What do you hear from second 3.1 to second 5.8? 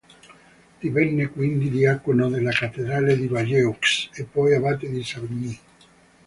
di Bayeux e poi abate di Savigny.